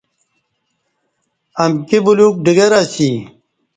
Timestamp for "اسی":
2.85-3.09